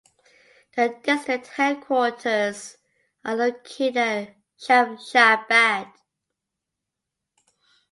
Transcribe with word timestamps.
The 0.75 0.99
district 1.03 1.45
headquarters 1.45 2.75
are 3.23 3.35
located 3.35 3.97
at 3.97 4.35
Shamshabad. 4.59 5.93